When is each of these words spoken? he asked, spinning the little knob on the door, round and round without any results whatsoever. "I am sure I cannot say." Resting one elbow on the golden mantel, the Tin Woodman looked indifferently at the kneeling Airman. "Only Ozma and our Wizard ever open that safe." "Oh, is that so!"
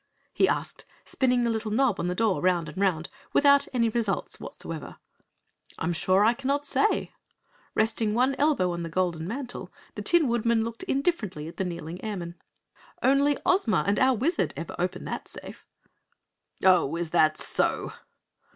he 0.33 0.47
asked, 0.47 0.83
spinning 1.05 1.43
the 1.43 1.49
little 1.51 1.69
knob 1.69 1.99
on 1.99 2.07
the 2.07 2.15
door, 2.15 2.41
round 2.41 2.67
and 2.67 2.79
round 2.81 3.07
without 3.33 3.67
any 3.71 3.87
results 3.87 4.39
whatsoever. 4.39 4.95
"I 5.77 5.83
am 5.83 5.93
sure 5.93 6.25
I 6.25 6.33
cannot 6.33 6.65
say." 6.65 7.11
Resting 7.75 8.15
one 8.15 8.33
elbow 8.39 8.71
on 8.71 8.81
the 8.81 8.89
golden 8.89 9.27
mantel, 9.27 9.71
the 9.93 10.01
Tin 10.01 10.27
Woodman 10.27 10.63
looked 10.63 10.81
indifferently 10.85 11.47
at 11.47 11.57
the 11.57 11.65
kneeling 11.65 12.03
Airman. 12.03 12.33
"Only 13.03 13.37
Ozma 13.45 13.83
and 13.85 13.99
our 13.99 14.15
Wizard 14.15 14.55
ever 14.57 14.75
open 14.79 15.05
that 15.05 15.27
safe." 15.27 15.67
"Oh, 16.63 16.95
is 16.95 17.11
that 17.11 17.37
so!" 17.37 17.93